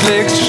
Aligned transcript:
Netflix 0.00 0.39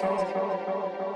Música 0.00 1.07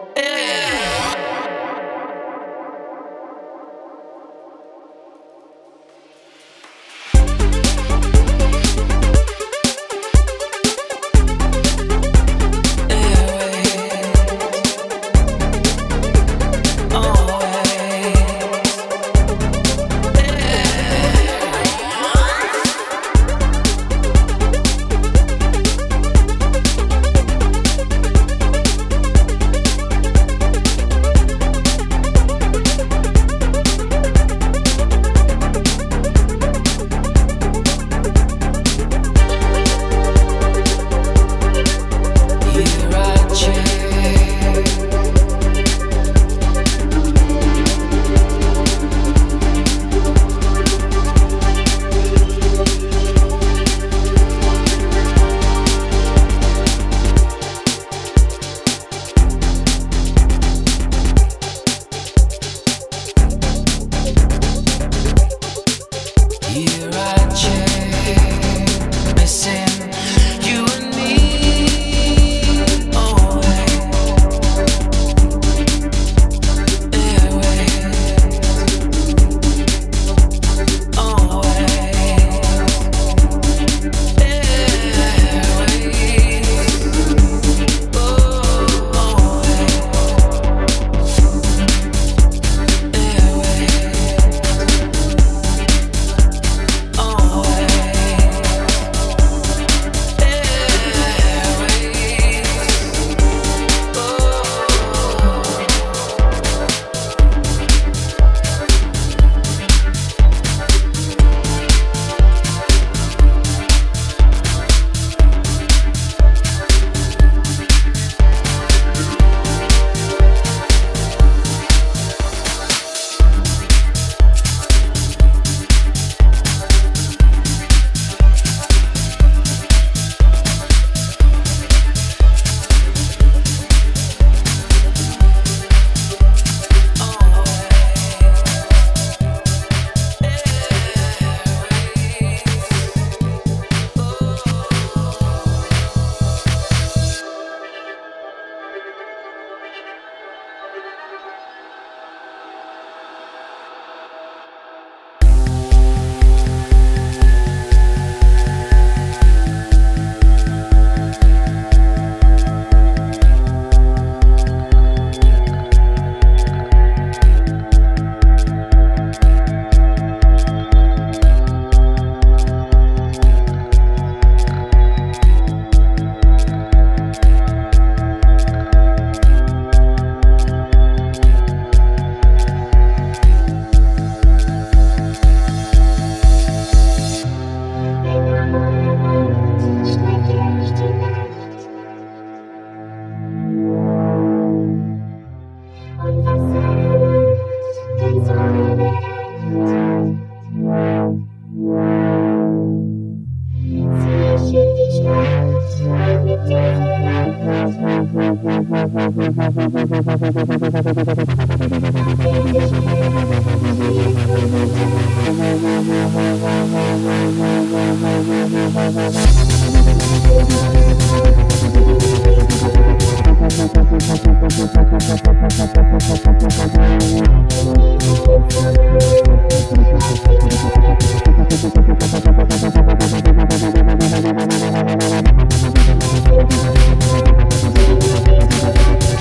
Thank 238.04 238.31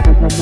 Thank 0.03 0.41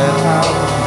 that 0.00 0.20
house. 0.20 0.79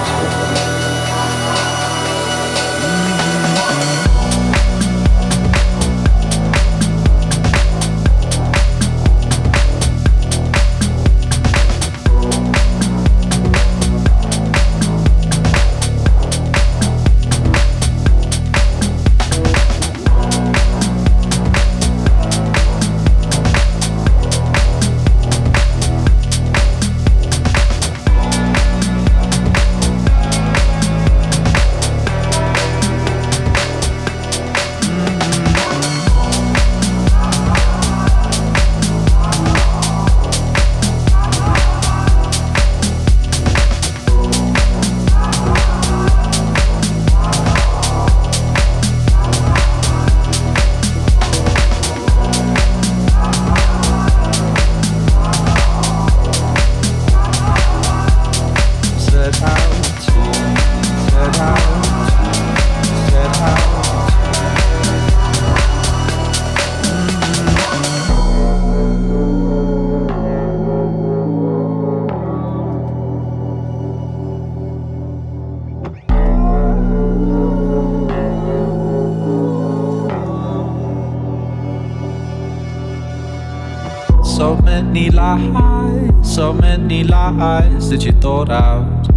Lies 87.38 87.90
that 87.90 88.04
you 88.06 88.12
thought 88.14 88.50
out. 88.50 89.08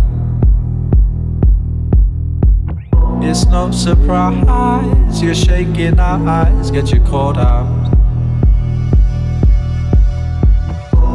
It's 3.23 3.45
no 3.47 3.71
surprise 3.71 5.23
you're 5.23 5.35
shaking 5.35 5.99
our 5.99 6.29
eyes, 6.29 6.71
get 6.71 6.93
you 6.93 7.01
caught 7.01 7.37
out. 7.37 7.93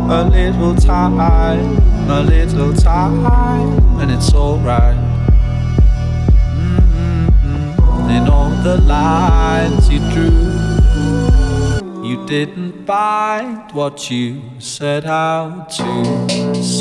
A 0.10 0.23
little 0.30 0.76
time, 0.76 1.19
a 2.10 2.22
little 2.22 2.73
time, 2.73 3.26
and 3.99 4.11
it's 4.11 4.34
alright. 4.34 4.98
Mm-hmm. 6.57 8.10
In 8.10 8.28
all 8.28 8.49
the 8.61 8.78
lines 8.82 9.90
you 9.90 9.99
drew, 10.11 10.52
you 12.03 12.26
didn't 12.28 12.86
find 12.86 13.72
what 13.72 14.11
you 14.11 14.41
set 14.60 15.06
out 15.06 15.69
to, 15.69 16.20